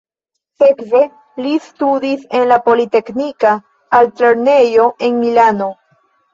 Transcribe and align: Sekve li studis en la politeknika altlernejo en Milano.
Sekve 0.61 1.01
li 1.47 1.51
studis 1.65 2.25
en 2.41 2.49
la 2.53 2.59
politeknika 2.71 3.55
altlernejo 4.01 4.91
en 5.11 5.23
Milano. 5.23 5.73